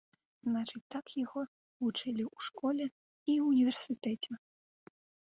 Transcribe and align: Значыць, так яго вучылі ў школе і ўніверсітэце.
Значыць, 0.45 0.79
так 0.93 1.05
яго 1.23 1.41
вучылі 1.83 2.23
ў 2.35 2.45
школе 2.45 2.87
і 3.33 3.35
ўніверсітэце. 3.49 4.39